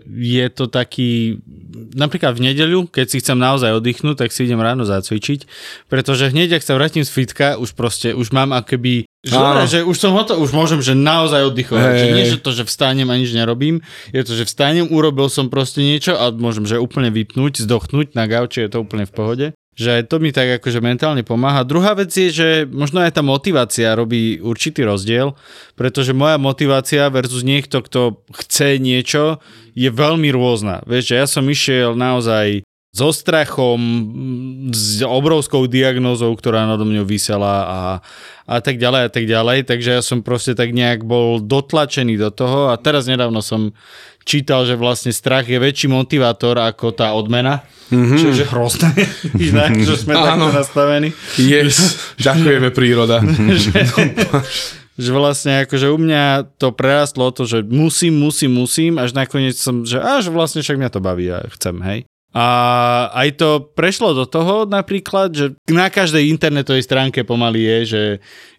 [0.07, 1.41] je to taký,
[1.91, 5.49] napríklad v nedeľu, keď si chcem naozaj oddychnúť, tak si idem ráno zacvičiť,
[5.89, 9.79] pretože hneď, ak sa vrátim z fitka, už proste, už mám akoby, že, dobre, že
[9.81, 13.07] už som hotov, už môžem, že naozaj oddychovať, Hej, že nie, že to, že vstanem
[13.07, 17.09] a nič nerobím, je to, že vstanem, urobil som proste niečo a môžem, že úplne
[17.09, 21.25] vypnúť, zdochnúť na gauči, je to úplne v pohode že to mi tak akože mentálne
[21.25, 21.65] pomáha.
[21.65, 25.33] Druhá vec je, že možno aj tá motivácia robí určitý rozdiel,
[25.73, 29.41] pretože moja motivácia versus niekto, kto chce niečo,
[29.73, 30.85] je veľmi rôzna.
[30.85, 32.61] Vieš, že ja som išiel naozaj
[32.93, 33.81] so strachom,
[34.69, 37.81] s obrovskou diagnózou, ktorá nado mňou vysela a,
[38.45, 42.29] a tak ďalej a tak ďalej, takže ja som proste tak nejak bol dotlačený do
[42.29, 43.73] toho a teraz nedávno som
[44.29, 48.17] čítal, že vlastne strach je väčší motivátor ako tá odmena, mm-hmm.
[48.21, 48.93] čo je hrozné,
[49.49, 50.53] inak, že sme takto Áno.
[50.53, 51.09] nastavení.
[51.41, 53.25] Yes, ďakujeme príroda.
[53.63, 53.89] že,
[55.01, 59.81] že vlastne akože u mňa to prerastlo to, že musím, musím, musím, až nakoniec som,
[59.81, 62.05] že až vlastne však mňa to baví a chcem, hej.
[62.33, 62.45] A
[63.13, 68.03] aj to prešlo do toho napríklad, že na každej internetovej stránke pomaly je, že,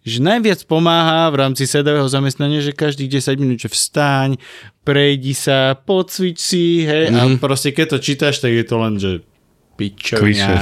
[0.06, 4.38] že najviac pomáha v rámci sedavého zamestnania, že každých 10 minút, že vstaň,
[4.86, 7.34] prejdi sa, pocvič si, hej, mm-hmm.
[7.34, 9.26] a proste keď to čítaš, tak je to len, že
[9.74, 10.54] pičovňa.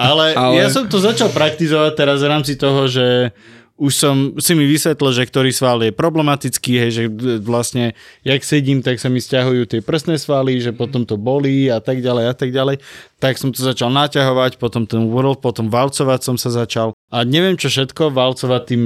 [0.00, 3.36] Ale, Ale Ale- ja som to začal praktizovať teraz v rámci toho, že
[3.82, 7.02] už som si mi vysvetlil, že ktorý sval je problematický, hej, že
[7.42, 11.82] vlastne, jak sedím, tak sa mi stiahujú tie prsné svaly, že potom to bolí a
[11.82, 12.78] tak ďalej a tak ďalej.
[13.18, 16.94] Tak som to začal naťahovať, potom ten world, potom valcovať som sa začal.
[17.10, 18.82] A neviem čo všetko, valcovať tým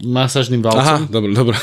[0.00, 1.12] masažným Aha, valcom.
[1.12, 1.56] dobre, dobre.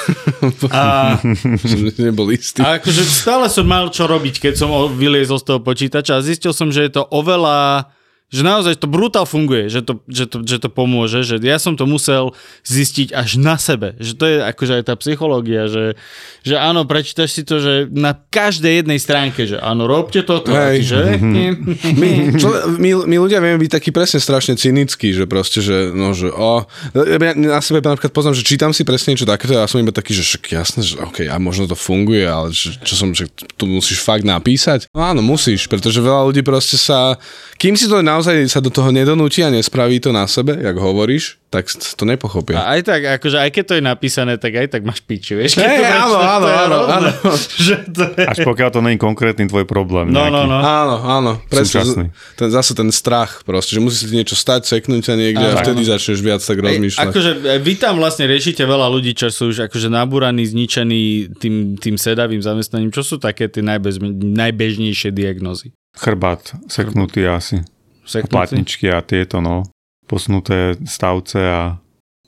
[0.70, 1.18] A,
[1.66, 2.62] Som nebol istý.
[2.62, 6.54] a akože stále som mal čo robiť, keď som vyliezol z toho počítača a zistil
[6.54, 7.90] som, že je to oveľa
[8.36, 11.80] že naozaj to brutál funguje, že to, že, to, že to pomôže, že ja som
[11.80, 12.36] to musel
[12.68, 15.96] zistiť až na sebe, že to je akože aj tá psychológia, že,
[16.44, 20.84] že áno, prečítaš si to, že na každej jednej stránke, že áno, robte toto, Hej.
[20.84, 21.00] že
[21.96, 26.18] My, člo, my, my ľudia vieme byť takí presne strašne cynickí, že proste, že no,
[26.18, 26.66] že o,
[26.98, 29.94] ja na sebe napríklad poznám, že čítam si presne niečo takéto a ja som iba
[29.94, 33.30] taký, že však jasné, že OK, a možno to funguje, ale že, čo som, že
[33.56, 34.90] tu musíš fakt napísať?
[34.92, 37.22] No áno, musíš, pretože veľa ľudí proste sa,
[37.62, 41.38] kým si to naozaj sa do toho nedonúti a nespraví to na sebe, jak hovoríš,
[41.54, 42.60] tak to nepochopia.
[42.60, 45.56] A aj tak, akože aj keď to je napísané, tak aj tak máš piči, vieš?
[45.56, 47.10] Hej, to áno, prečítaš, áno, to áno, áno.
[47.66, 48.26] Že to je...
[48.28, 50.12] Až pokiaľ to je konkrétny tvoj problém.
[50.12, 50.36] No, nejaký.
[50.36, 50.58] no, no.
[50.60, 52.12] Áno, áno, presne.
[52.36, 55.56] Ten, zase ten strach proste, že musí si niečo stať, seknúť ťa niekde Áno.
[55.56, 57.08] a vtedy začneš viac tak rozmýšľať.
[57.08, 61.80] Akože e, vy tam vlastne riešite veľa ľudí, čo sú už akože nabúraní, zničení tým,
[61.80, 62.92] tým sedavým zamestnaním.
[62.92, 65.72] Čo sú také tie najbez, najbežnejšie diagnózy?
[65.96, 67.64] Chrbát seknutý asi.
[68.06, 68.32] Seknúci?
[68.32, 69.66] Platničky a tieto, no.
[70.06, 71.62] Posnuté stavce a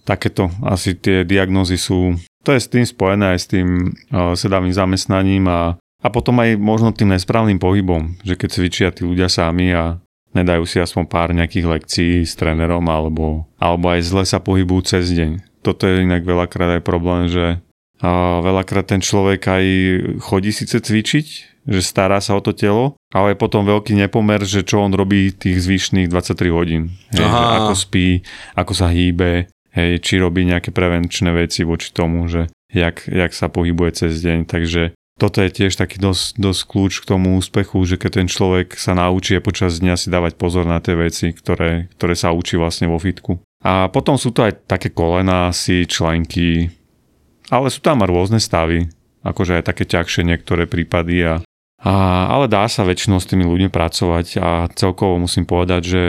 [0.01, 3.67] takéto asi tie diagnózy sú, to je s tým spojené aj s tým
[4.09, 9.05] uh, sedavým zamestnaním a, a potom aj možno tým nesprávnym pohybom, že keď cvičia tí
[9.05, 10.01] ľudia sami a
[10.33, 15.13] nedajú si aspoň pár nejakých lekcií s trénerom alebo, alebo aj zle sa pohybujú cez
[15.13, 15.61] deň.
[15.61, 17.59] Toto je inak veľakrát aj problém, že
[17.97, 19.65] a veľakrát ten človek aj
[20.21, 24.63] chodí síce cvičiť, že stará sa o to telo, ale je potom veľký nepomer, že
[24.63, 26.95] čo on robí tých zvyšných 23 hodín.
[27.11, 28.23] Hej, ako spí,
[28.55, 33.51] ako sa hýbe, hej, či robí nejaké prevenčné veci voči tomu, že jak, jak sa
[33.51, 34.47] pohybuje cez deň.
[34.47, 38.77] Takže toto je tiež taký dosť, dosť kľúč k tomu úspechu, že keď ten človek
[38.77, 42.87] sa naučí počas dňa si dávať pozor na tie veci, ktoré, ktoré sa učí vlastne
[42.87, 43.41] vo fitku.
[43.65, 46.69] A potom sú to aj také kolená, si členky,
[47.49, 48.85] ale sú tam rôzne stavy,
[49.25, 51.33] akože aj také ťažšie niektoré prípady a
[51.87, 56.03] a, ale dá sa väčšinou s tými ľuďmi pracovať a celkovo musím povedať, že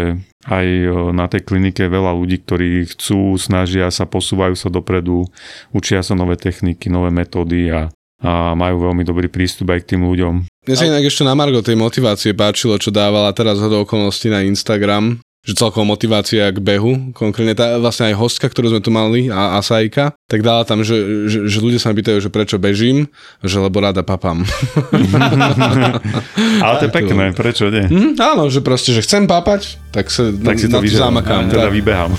[0.51, 5.31] aj e, na tej klinike veľa ľudí, ktorí chcú, snažia sa, posúvajú sa dopredu,
[5.71, 10.03] učia sa nové techniky, nové metódy a, a majú veľmi dobrý prístup aj k tým
[10.03, 10.35] ľuďom.
[10.67, 14.35] Mne sa inak ešte na Margo tej motivácie páčilo, čo dávala teraz ho do okolností
[14.35, 18.89] na Instagram, že celkovo motivácia k behu, konkrétne tá, vlastne aj hostka, ktorú sme tu
[18.89, 22.57] mali, a Asajka, tak dala tam, že, že, že ľudia sa ma pýtajú, že prečo
[22.57, 23.07] bežím,
[23.41, 24.43] že lebo rada papám.
[26.61, 27.85] Ale to je pekné, prečo nie?
[27.87, 31.49] hm, áno, že proste, že chcem papať, tak sa Tak si to na to zamakám.
[31.49, 31.73] teda tak.
[31.73, 32.11] vybehám.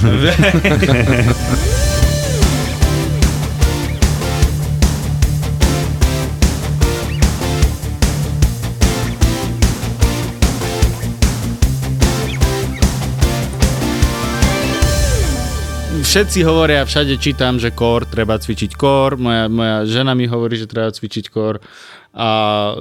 [16.09, 20.65] všetci hovoria, všade čítam, že core, treba cvičiť core, moja, moja žena mi hovorí, že
[20.65, 21.61] treba cvičiť core
[22.09, 22.29] a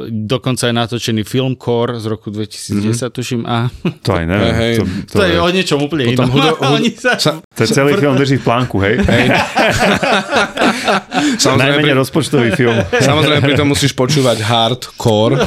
[0.08, 3.12] dokonca je natočený film Core z roku 2010, mm-hmm.
[3.12, 3.42] tuším.
[3.44, 3.68] A
[4.08, 4.54] To aj neviem.
[4.56, 6.32] Hej, to, to, to je o niečom úplne inom.
[6.32, 7.36] hudo, hudo, sa...
[7.52, 8.96] je celý film drží v plánku, hej?
[9.04, 9.26] hej.
[11.38, 12.76] samozrejme, Najmenej pri, rozpočtový film.
[13.08, 15.38] samozrejme, pri tom musíš počúvať hardcore.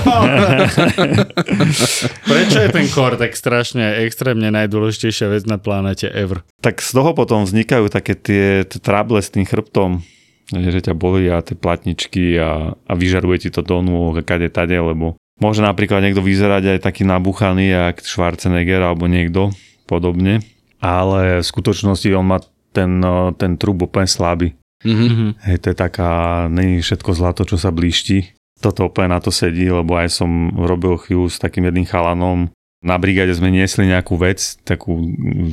[2.31, 6.47] Prečo je ten core tak strašne extrémne najdôležitejšia vec na planete ever?
[6.63, 9.99] Tak z toho potom vznikajú také tie, tie trable s tým chrbtom,
[10.51, 14.51] že ťa boli a tie platničky a, a vyžaruje ti to do nôh a kade
[14.51, 19.51] tade, lebo môže napríklad niekto vyzerať aj taký nabuchaný, jak Schwarzenegger alebo niekto
[19.89, 20.39] podobne,
[20.79, 22.39] ale v skutočnosti on má
[22.71, 24.55] ten, eh, ten trub úplne slabý.
[24.81, 25.37] Mhm.
[25.45, 26.11] Hej, to je taká,
[26.47, 28.33] není všetko zlato, čo sa blíšti.
[28.57, 32.49] Toto úplne na to sedí, lebo aj som robil chvíľu s takým jedným chalanom.
[32.81, 34.97] Na brigáde sme niesli nejakú vec, takú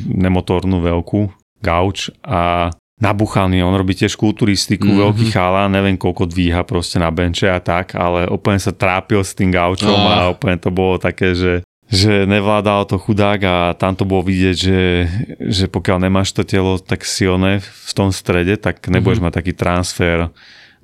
[0.06, 1.28] nemotornú veľkú,
[1.60, 4.90] gauč a nabuchaný, on robí tiež kulturistiku, Mhm.
[4.90, 5.04] mm-hmm.
[5.06, 9.36] veľký chala, neviem koľko dvíha proste na benče a tak, ale úplne sa trápil s
[9.36, 10.28] tým gaučom Ah.
[10.28, 14.56] a úplne to bolo také, že že nevládal to chudák a tam to bolo vidieť,
[14.56, 14.82] že,
[15.40, 19.32] že pokiaľ nemáš to telo tak silné v tom strede, tak nebudeš mm-hmm.
[19.32, 20.28] mať taký transfer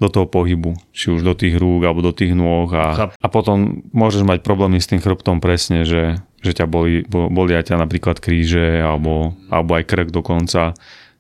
[0.00, 3.84] do toho pohybu, či už do tých rúk alebo do tých nôh a, a potom
[3.94, 8.18] môžeš mať problémy s tým chrbtom presne, že, že ťa boli, bo- bolia ťa napríklad
[8.18, 10.74] kríže alebo, alebo aj krk dokonca,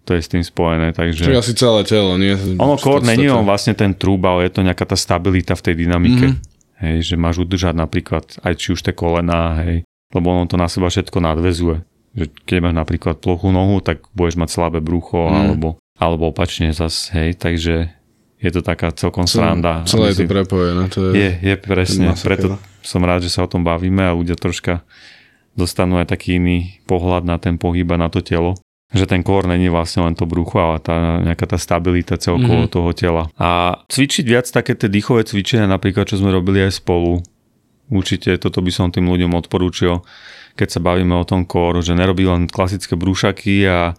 [0.04, 1.28] to je s tým spojené, takže...
[1.28, 2.34] Čiže asi celé telo, nie?
[2.60, 5.74] Ono kór není on vlastne ten trúb, ale je to nejaká tá stabilita v tej
[5.86, 6.26] dynamike.
[6.28, 6.34] Mhm.
[6.34, 6.52] Mm-hmm.
[6.82, 10.66] Hej, že máš udržať napríklad aj či už tie kolená, hej, lebo ono to na
[10.66, 11.86] seba všetko nadvezuje.
[12.14, 15.34] Že keď máš napríklad plochú nohu, tak budeš mať slabé brucho, mm.
[15.34, 17.94] alebo, alebo opačne zas, hej, takže
[18.44, 19.86] je to taká celkom sranda.
[19.88, 20.84] Celé je to prepojené.
[20.92, 24.36] To je, je, je presne, preto som rád, že sa o tom bavíme a ľudia
[24.36, 24.84] troška
[25.56, 28.58] dostanú aj taký iný pohľad na ten pohyb a na to telo.
[28.94, 32.70] Že ten kór není vlastne len to brucho, ale tá, nejaká tá stabilita celkovo Mhm.
[32.70, 32.74] mm-hmm.
[32.78, 33.22] toho tela.
[33.34, 37.18] A cvičiť viac také tie dýchové cvičenia, napríklad čo sme robili aj spolu,
[37.90, 40.00] určite toto by som tým ľuďom odporúčil,
[40.54, 43.92] keď sa bavíme o tom kóru, že nerobí len klasické brúšaky a,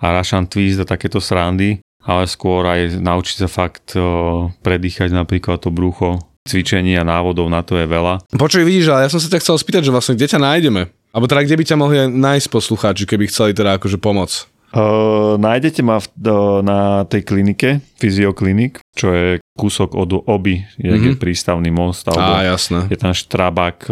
[0.00, 3.92] a Russian twist a takéto srandy, ale skôr aj naučiť sa fakt
[4.64, 6.16] predýchať napríklad to brucho,
[6.48, 8.24] cvičení a návodov na to je veľa.
[8.32, 10.82] Počuj, vidíš, ale ja som sa ťa chcel spýtať, že vlastne kde ťa nájdeme?
[11.10, 14.46] Alebo teda kde by ťa mohli nájsť poslucháči, keby chceli teda akože pomoc?
[14.70, 20.94] Uh, nájdete ma v, do, na tej klinike, Fyzioklinik, čo je kúsok od oby, jak
[20.94, 21.18] mm-hmm.
[21.18, 22.86] je prístavný most, alebo Á, jasné.
[22.86, 23.90] je tam štrabák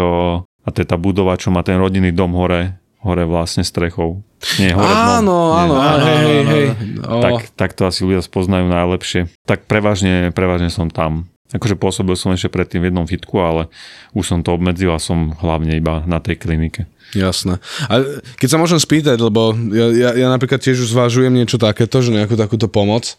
[0.62, 4.22] a to je tá budova, čo má ten rodinný dom hore, hore vlastne strechou.
[4.62, 5.14] Nie, hore dnom.
[5.18, 6.66] Áno, Nie, áno, áno, hej, hej, hej.
[7.02, 9.20] O, Tak, tak to asi ľudia spoznajú najlepšie.
[9.50, 11.26] Tak prevažne, prevažne som tam.
[11.48, 13.72] Akože pôsobil som ešte predtým v jednom fitku, ale
[14.12, 16.84] už som to obmedzil a som hlavne iba na tej klinike.
[17.16, 17.56] Jasné.
[17.88, 18.04] A
[18.36, 22.12] keď sa môžem spýtať, lebo ja, ja, ja napríklad tiež už zvažujem niečo takéto, že
[22.12, 23.16] nejakú takúto pomoc,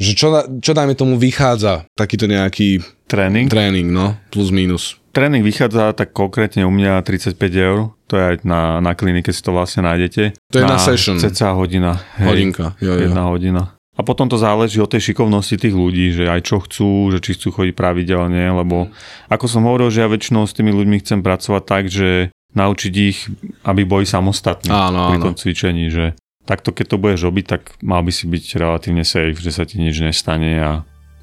[0.00, 3.48] že čo, čo dajme tomu vychádza, takýto nejaký Tréning?
[3.48, 4.96] tréning, no, plus minus.
[5.12, 9.40] Tréning vychádza tak konkrétne u mňa 35 eur, to je aj na, na klinike si
[9.40, 10.36] to vlastne nájdete.
[10.52, 11.16] To je na session.
[11.16, 11.96] Cca hodina.
[12.20, 13.08] Hodinka, jo, jo.
[13.08, 13.75] Jedna hodina.
[13.96, 17.32] A potom to záleží od tej šikovnosti tých ľudí, že aj čo chcú, že či
[17.32, 18.92] chcú chodiť pravidelne, lebo
[19.26, 23.18] ako som hovoril, že ja väčšinou s tými ľuďmi chcem pracovať tak, že naučiť ich,
[23.62, 25.24] aby boli samostatní Áno, pri áno.
[25.24, 29.34] tom cvičení, že takto keď to budeš robiť, tak mal by si byť relatívne safe,
[29.34, 30.70] že sa ti nič nestane a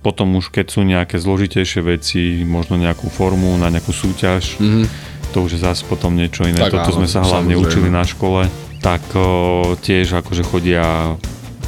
[0.01, 4.83] potom už keď sú nejaké zložitejšie veci, možno nejakú formu na nejakú súťaž, Mhm.
[5.29, 6.57] to už je zase potom niečo iné.
[6.59, 7.63] Tak Toto áno, sme sa hlavne samozrejme.
[7.63, 8.49] učili na škole.
[8.79, 9.25] Tak o,
[9.75, 11.15] tiež akože chodia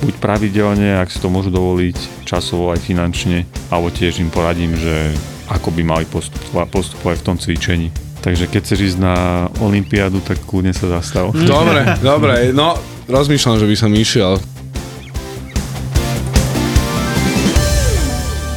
[0.01, 5.15] buď pravidelne, ak si to môžu dovoliť, časovo aj finančne, alebo tiež im poradím, že
[5.47, 7.87] ako by mali postupovať, postupovať v tom cvičení.
[8.25, 11.29] Takže keď chceš ísť na Olympiádu, tak kľudne sa zastav.
[11.29, 12.73] Dobre, dobre, no
[13.05, 14.41] rozmýšľam, že by som išiel.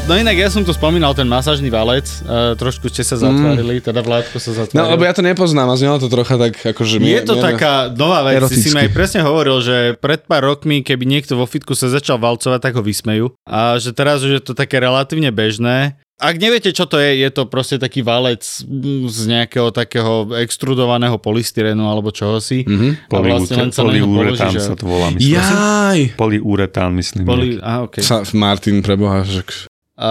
[0.09, 4.01] No inak ja som tu spomínal ten masážny valec, uh, trošku ste sa zatvárili, teda
[4.01, 4.81] Vládko sa zatváril.
[4.81, 6.97] No, lebo ja to nepoznám a znelo to trocha tak akože...
[6.97, 8.73] Je to mierne- taká nová vec, ty si eroticky.
[8.73, 12.57] mi aj presne hovoril, že pred pár rokmi, keby niekto vo fitku sa začal valcovať,
[12.57, 13.37] tak ho vysmejú.
[13.45, 16.01] A že teraz už je to také relatívne bežné.
[16.17, 21.21] Ak neviete, čo to je, je to proste taký valec mm, z nejakého takého extrudovaného
[21.21, 22.65] polystyrenu alebo čohosi.
[22.65, 23.13] Mhm.
[23.13, 24.73] A vlastne len sa Poliuretán položíš.
[24.73, 25.37] sa to volá, myslím.
[25.37, 26.01] Jaj!
[26.17, 27.29] Poliuretán, myslím.
[27.29, 27.61] Poli...
[27.61, 28.01] Aha, okay.
[28.01, 29.69] Sa, Martin, preboha, že...
[29.99, 30.11] A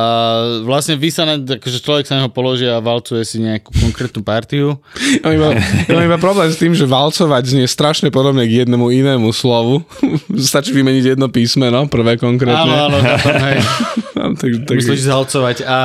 [0.67, 4.19] vlastne vy sa na, akože človek sa na neho položí a valcuje si nejakú konkrétnu
[4.19, 4.84] partiu.
[5.23, 5.50] Ja mám iba,
[5.88, 9.88] ja iba problém s tým, že valcovať znie strašne podobne k jednému inému slovu.
[10.36, 12.67] Stačí vymeniť jedno písmeno, prvé Áno, konkrétne.
[12.67, 13.60] áno, chápem, hej.
[14.43, 15.58] tak, tak, Myslíš zhalcovať.
[15.63, 15.78] A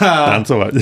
[0.00, 0.72] Tancovať.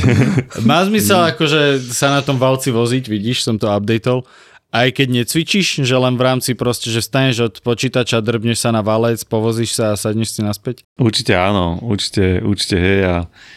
[0.66, 4.26] má zmysel akože sa na tom valci voziť, vidíš, som to updateol.
[4.68, 8.84] Aj keď necvičíš, že len v rámci proste, že staneš od počítača, drbneš sa na
[8.84, 10.84] valec, povozíš sa a sadneš si naspäť?
[11.00, 13.14] Určite áno, určite, určite hej a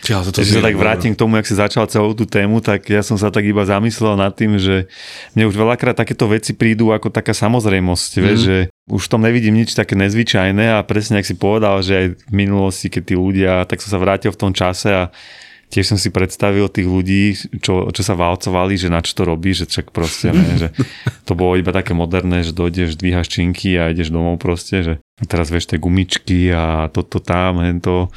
[0.08, 2.88] Ja, toto Keď sa tak vrátim k tomu, jak si začal celú tú tému, tak
[2.88, 4.88] ja som sa tak iba zamyslel nad tým, že
[5.36, 8.22] mne už veľakrát takéto veci prídu ako taká samozrejmosť, mm.
[8.24, 11.92] vieš, že už v tom nevidím nič také nezvyčajné a presne, ak si povedal, že
[11.92, 15.04] aj v minulosti, keď tí ľudia, tak som sa vrátil v tom čase a
[15.72, 17.24] tiež som si predstavil tých ľudí,
[17.64, 20.68] čo, čo sa válcovali, že na čo to robí, že však proste, ne, že
[21.28, 24.94] to bolo iba také moderné, že dojdeš, dvíhaš činky a ideš domov proste, že
[25.32, 28.12] teraz vieš tie gumičky a toto tam, hento,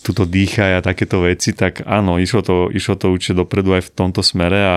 [0.00, 3.92] tuto dýchaj a takéto veci, tak áno, išlo to, išlo to určite dopredu aj v
[3.92, 4.76] tomto smere a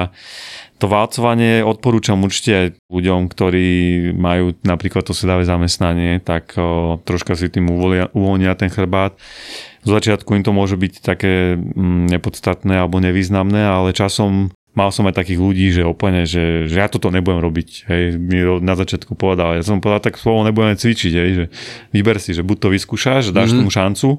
[0.82, 3.70] to válcovanie odporúčam určite aj ľuďom, ktorí
[4.18, 9.14] majú napríklad to sedavé zamestnanie, tak o, troška si tým uvolia, uvoľnia ten chrbát.
[9.86, 15.06] Z začiatku im to môže byť také mm, nepodstatné alebo nevýznamné, ale časom mal som
[15.06, 17.70] aj takých ľudí, že úplne, že, že ja toto nebudem robiť.
[17.86, 19.62] Hej, mi na začiatku povedal.
[19.62, 21.46] Ja som povedal, tak slovo nebudeme cvičiť, hej, že
[21.94, 23.60] vyber si, že buď to vyskúšaš, dáš mm-hmm.
[23.62, 24.10] tomu šancu,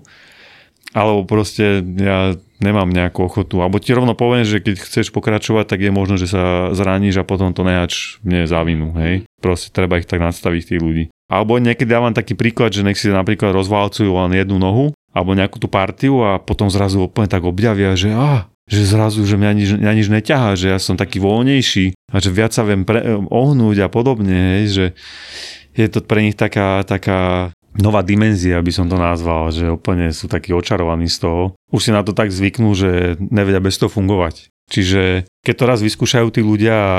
[0.94, 3.60] alebo proste ja nemám nejakú ochotu.
[3.60, 7.28] Alebo ti rovno poviem, že keď chceš pokračovať, tak je možno, že sa zraníš a
[7.28, 8.94] potom to nehač mne za vinu.
[8.96, 9.26] Hej?
[9.42, 11.04] Proste treba ich tak nastaviť tých ľudí.
[11.26, 15.60] Alebo niekedy dávam taký príklad, že nech si napríklad rozvalcujú len jednu nohu alebo nejakú
[15.60, 19.70] tú partiu a potom zrazu úplne tak objavia, že ah, že zrazu, že mňa nič,
[19.76, 23.84] mňa nič neťahá, že ja som taký voľnejší a že viac sa viem pre, ohnúť
[23.84, 24.86] a podobne, hej, že
[25.76, 30.28] je to pre nich taká, taká nová dimenzia, by som to nazval, že úplne sú
[30.28, 31.42] takí očarovaní z toho.
[31.72, 34.52] Už si na to tak zvyknú, že nevedia bez toho fungovať.
[34.68, 36.98] Čiže keď to raz vyskúšajú tí ľudia a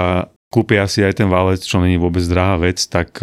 [0.54, 3.18] kúpia si aj ten válec, čo není vôbec drahá vec, tak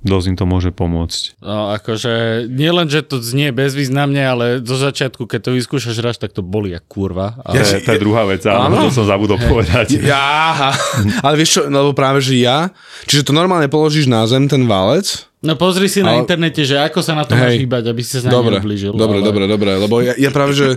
[0.00, 1.36] dosť im to môže pomôcť.
[1.38, 2.12] No akože,
[2.46, 6.40] nie len, že to znie bezvýznamne, ale do začiatku, keď to vyskúšaš raz, tak to
[6.40, 7.36] boli jak kurva.
[7.38, 7.60] To Ale...
[7.60, 10.00] je, to je druhá vec, áno, to som zabudol povedať.
[10.00, 10.72] Ja,
[11.20, 12.72] ale vieš čo, lebo práve, že ja,
[13.04, 16.76] čiže to normálne položíš na zem ten válec, No pozri si na Ale- internete, že
[16.76, 17.64] ako sa na to máš Hej.
[17.64, 18.92] hýbať, aby si sa Dobre, neublížil.
[18.92, 19.24] dobre, ale...
[19.24, 20.76] dobre, dobre, lebo ja, ja práve, že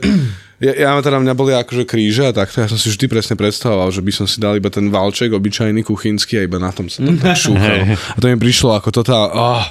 [0.64, 3.92] ja, ja teda mňa boli akože kríže a takto, ja som si vždy presne predstavoval,
[3.92, 7.04] že by som si dal iba ten valček obyčajný kuchynský a iba na tom sa
[7.04, 7.94] tam tak šúchal.
[7.94, 9.64] A to mi prišlo ako totál, oh,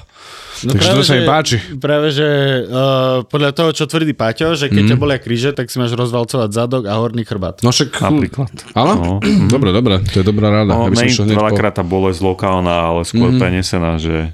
[0.63, 1.57] No Takže to sa mi páči.
[1.75, 2.27] Práve, že
[2.71, 4.91] uh, podľa toho, čo tvrdí Paťo, že keď mm.
[4.95, 7.59] ťa bolia kríže, tak si máš rozvalcovať zadok a horný chrbát.
[7.67, 7.99] no však...
[7.99, 8.53] Napríklad.
[8.79, 8.95] Áno?
[8.95, 9.13] No.
[9.51, 10.71] Dobre, dobre, to je dobrá rada.
[10.71, 13.43] No, po- veľakrát tá bolesť lokálna, ale skôr mm-hmm.
[13.43, 14.31] prenesená, že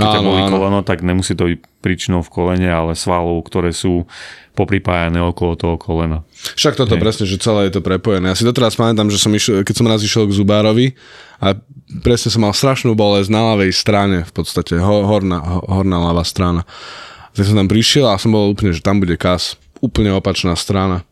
[0.00, 0.56] Áno, boli áno.
[0.56, 4.08] koleno, tak nemusí to byť príčinou v kolene, ale svalov, ktoré sú
[4.56, 6.24] popripájané okolo toho kolena.
[6.56, 8.32] Však toto presne, že celé je to prepojené.
[8.32, 10.96] Ja si doteraz pamätám, že som išiel, keď som raz išiel k Zubárovi
[11.40, 11.56] a
[12.00, 16.24] presne som mal strašnú bolesť na ľavej strane, v podstate ho, horná, ho, horná ľavá
[16.24, 16.64] strana.
[17.32, 19.60] Tak som tam prišiel a som bol úplne, že tam bude kas.
[19.84, 21.04] Úplne opačná strana.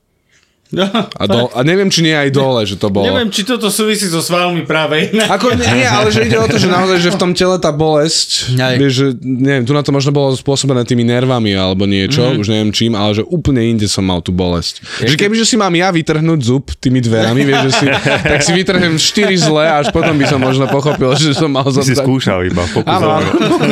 [0.71, 3.09] A, do, a neviem, či nie aj dole, že to bolo.
[3.09, 5.27] Neviem, či toto súvisí so svalmi práve inak.
[5.41, 8.55] Ako, nie, ale že ide o to, že naozaj, že v tom tele tá bolesť,
[8.79, 12.41] vieš, že neviem, tu na to možno bolo spôsobené tými nervami alebo niečo, mm-hmm.
[12.43, 14.83] už neviem čím, ale že úplne inde som mal tú bolesť.
[15.03, 17.87] Že keby, že si mám ja vytrhnúť zub tými dverami, vieš, že si,
[18.23, 21.67] tak si vytrhnem 4 zle a až potom by som možno pochopil, že som mal
[21.67, 23.23] Ty si skúšal iba, Áno,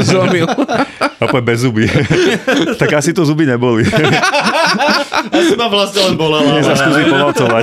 [0.03, 0.47] zomil.
[1.19, 1.85] A povedz bez zuby.
[2.81, 3.83] tak asi to zuby neboli.
[5.35, 6.63] Asi ma vlastne len bolela.
[6.89, 7.63] Skúsi pomocovať.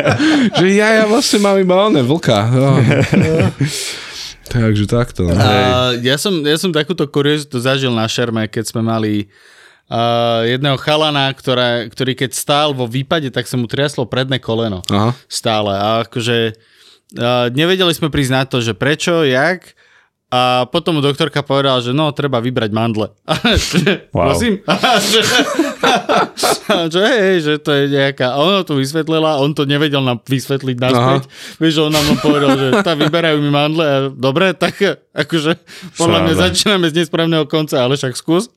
[0.58, 2.38] že ja, ja vlastne mám iba oné vlka.
[2.52, 2.80] Oh.
[4.54, 5.28] Takže takto.
[5.28, 5.36] no.
[5.36, 9.32] A ja, som, ja som takúto kuriozitu zažil na šerme, keď sme mali
[9.90, 14.84] uh, jedného chalana, ktorá, ktorý keď stál vo výpade, tak sa mu triaslo predné koleno.
[14.92, 15.16] Aha.
[15.26, 15.72] Stále.
[15.74, 19.74] A akože uh, nevedeli sme prísť na to, že prečo, jak.
[20.34, 23.14] A potom mu doktorka povedala, že no, treba vybrať mandle.
[24.14, 24.30] Wow.
[24.30, 24.62] Prosím?
[26.64, 28.34] Že, hej, že to je nejaká...
[28.34, 31.28] A ona to vysvetlila, on to nevedel nám vysvetliť naspäť.
[31.60, 33.84] Vieš, že on nám povedal, že tá vyberajú mi mandle.
[33.84, 34.80] A dobre, tak
[35.14, 35.60] akože
[35.94, 38.50] podľa mňa začíname z nesprávneho konca, ale však skús.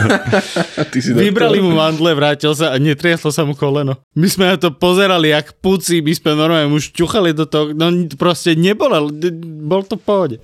[0.92, 3.98] Ty si Vybrali mu mandle, vrátil sa a netriaslo sa mu koleno.
[4.14, 7.90] My sme na to pozerali jak puci, my sme normálne už ťuchali do toho, no
[8.14, 9.10] proste nebolo,
[9.66, 10.36] bol to v pohode.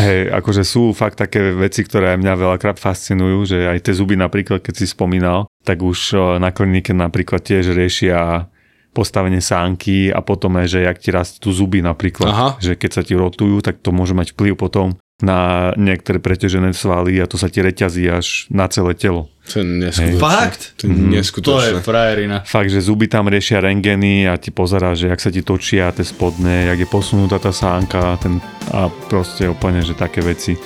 [0.00, 4.64] Hej, akože sú fakt také veci, ktoré mňa veľakrát fascinujú, že aj tie zuby napríklad,
[4.64, 8.48] keď si spomínal, tak už na klinike napríklad tiež riešia
[8.90, 12.48] postavenie sánky a potom aj, že jak ti rastú zuby napríklad, Aha.
[12.58, 17.20] že keď sa ti rotujú, tak to môže mať vplyv potom na niektoré preťažené svaly
[17.20, 19.28] a to sa ti reťazí až na celé telo.
[19.52, 20.16] To je neskutočné.
[20.16, 20.62] Fakt?
[20.80, 21.78] To je To je neskutočné.
[21.84, 22.36] frajerina.
[22.42, 26.02] Fakt, že zuby tam riešia rengeny a ti pozerá, že jak sa ti točia tie
[26.02, 28.40] spodné, jak je posunutá tá sánka ten,
[28.72, 30.56] a proste úplne, že také veci.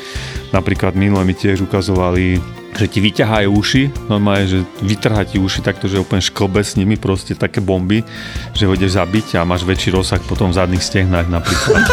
[0.55, 2.39] Napríklad minule mi tiež ukazovali,
[2.75, 6.99] že ti vyťahajú uši, normálne, že vytrhá ti uši takto, že úplne šklbe s nimi
[6.99, 8.03] proste také bomby,
[8.51, 11.83] že ho ideš zabiť a máš väčší rozsah potom v zadných stehnách napríklad.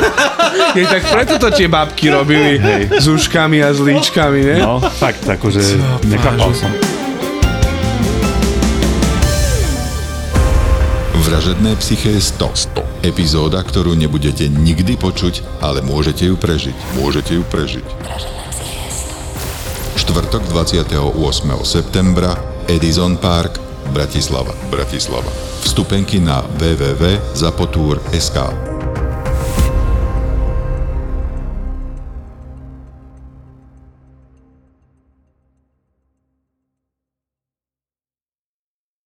[0.75, 2.59] Je, tak preto to tie babky robili
[2.91, 4.57] s uškami a s líčkami, ne?
[4.63, 5.59] No, fakt, akože
[6.07, 6.71] nechápal som.
[11.21, 12.75] Vražedné psyché 100.
[12.75, 13.07] 100.
[13.07, 16.75] Epizóda, ktorú nebudete nikdy počuť, ale môžete ju prežiť.
[16.99, 17.87] Môžete ju prežiť.
[19.95, 21.65] Štvrtok 28.
[21.65, 22.35] septembra
[22.67, 23.59] Edison Park,
[23.93, 24.53] Bratislava.
[24.71, 25.31] Bratislava.
[25.63, 28.37] Vstupenky na www.zapotur.sk